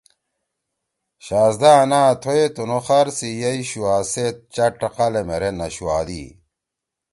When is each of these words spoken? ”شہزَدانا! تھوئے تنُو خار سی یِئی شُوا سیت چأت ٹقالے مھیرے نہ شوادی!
”شہزَدانا! 1.25 2.01
تھوئے 2.21 2.45
تنُو 2.55 2.79
خار 2.85 3.07
سی 3.17 3.29
یِئی 3.41 3.59
شُوا 3.69 3.95
سیت 4.11 4.35
چأت 4.53 4.73
ٹقالے 4.79 5.21
مھیرے 5.27 5.51
نہ 5.59 5.67
شوادی! 5.75 6.23